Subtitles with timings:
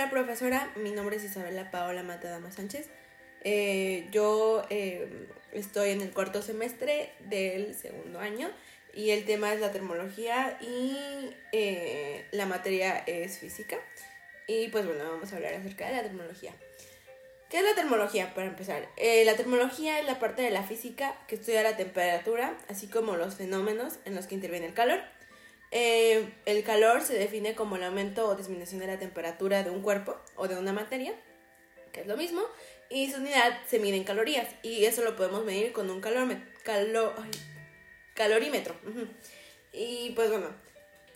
[0.00, 2.88] Hola profesora, mi nombre es Isabela Paola Matadama Sánchez.
[3.44, 8.48] Eh, yo eh, estoy en el cuarto semestre del segundo año
[8.94, 13.76] y el tema es la termología y eh, la materia es física.
[14.46, 16.54] Y pues bueno, vamos a hablar acerca de la termología.
[17.50, 18.32] ¿Qué es la termología?
[18.32, 18.88] Para empezar,
[19.26, 23.34] la termología es la parte de la física que estudia la temperatura, así como los
[23.34, 25.00] fenómenos en los que interviene el calor.
[25.70, 30.16] El calor se define como el aumento o disminución de la temperatura de un cuerpo
[30.36, 31.14] o de una materia,
[31.92, 32.42] que es lo mismo,
[32.88, 36.36] y su unidad se mide en calorías y eso lo podemos medir con un calor,
[38.14, 38.74] calorímetro.
[39.72, 40.48] Y pues bueno,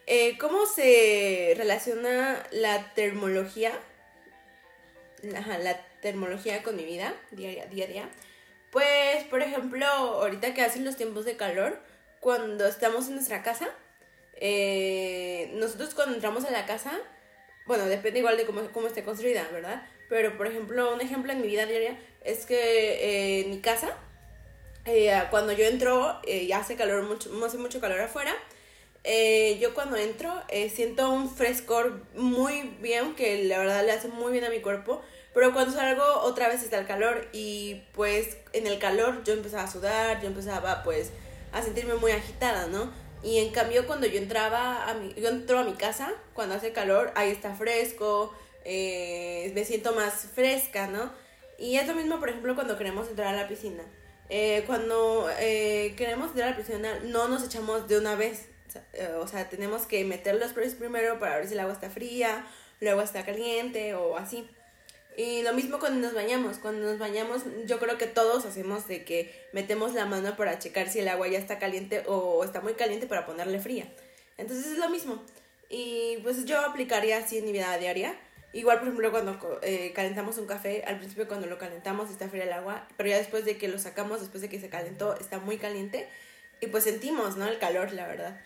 [0.06, 3.72] eh, ¿cómo se relaciona la termología?
[5.22, 8.08] la termología con mi vida diaria, diaria.
[8.70, 11.80] Pues, por ejemplo, ahorita que hacen los tiempos de calor,
[12.20, 13.68] cuando estamos en nuestra casa,
[14.40, 17.00] eh, nosotros cuando entramos a la casa,
[17.66, 19.82] bueno, depende igual de cómo, cómo esté construida, ¿verdad?
[20.08, 23.96] Pero, por ejemplo, un ejemplo en mi vida diaria es que eh, mi casa,
[24.86, 28.34] eh, cuando yo entro, eh, ya hace calor, mucho, hace mucho calor afuera.
[29.60, 30.32] yo cuando entro
[30.74, 35.02] siento un frescor muy bien, que la verdad le hace muy bien a mi cuerpo.
[35.34, 39.64] Pero cuando salgo otra vez está el calor y pues en el calor yo empezaba
[39.64, 41.10] a sudar, yo empezaba pues
[41.52, 42.92] a sentirme muy agitada, ¿no?
[43.24, 46.72] Y en cambio cuando yo entraba a mi, yo entro a mi casa, cuando hace
[46.72, 51.10] calor, ahí está fresco, eh, me siento más fresca, ¿no?
[51.58, 53.82] Y es lo mismo, por ejemplo, cuando queremos entrar a la piscina.
[54.28, 58.48] Eh, cuando eh, queremos entrar a la piscina, no nos echamos de una vez.
[59.20, 62.44] O sea, tenemos que meter los pies primero para ver si el agua está fría,
[62.80, 64.50] luego está caliente o así.
[65.16, 66.58] Y lo mismo cuando nos bañamos.
[66.58, 70.88] Cuando nos bañamos, yo creo que todos hacemos de que metemos la mano para checar
[70.88, 73.86] si el agua ya está caliente o está muy caliente para ponerle fría.
[74.38, 75.22] Entonces es lo mismo.
[75.68, 78.18] Y pues yo aplicaría así en mi vida diaria.
[78.52, 82.44] Igual, por ejemplo, cuando eh, calentamos un café, al principio cuando lo calentamos está fría
[82.44, 85.40] el agua, pero ya después de que lo sacamos, después de que se calentó, está
[85.40, 86.08] muy caliente
[86.60, 87.46] y pues sentimos, ¿no?
[87.48, 88.40] El calor, la verdad.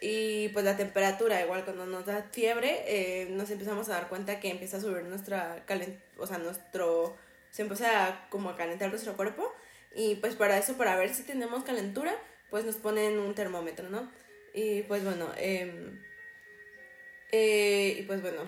[0.00, 4.40] Y pues la temperatura, igual cuando nos da fiebre, eh, nos empezamos a dar cuenta
[4.40, 7.16] que empieza a subir nuestra calent o sea, nuestro,
[7.50, 9.52] se empieza a, como a calentar nuestro cuerpo
[9.94, 12.14] y pues para eso, para ver si tenemos calentura,
[12.50, 14.10] pues nos ponen un termómetro, ¿no?
[14.54, 16.00] Y pues bueno, em,
[17.32, 18.42] eh, y pues bueno,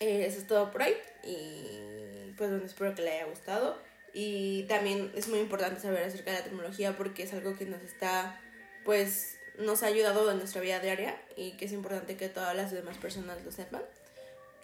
[0.00, 3.82] eh, eso es todo por hoy y pues bueno, espero que le haya gustado.
[4.14, 7.82] Y también es muy importante saber acerca de la tecnología porque es algo que nos
[7.82, 8.40] está,
[8.84, 12.70] pues, nos ha ayudado en nuestra vida diaria y que es importante que todas las
[12.70, 13.82] demás personas lo sepan.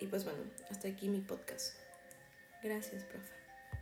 [0.01, 0.41] Y pues bueno,
[0.71, 1.75] hasta aquí mi podcast.
[2.63, 3.38] Gracias, profe.